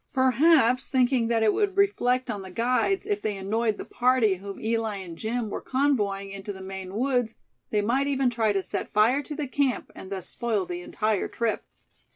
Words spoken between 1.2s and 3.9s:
that it would reflect on the guides if they annoyed the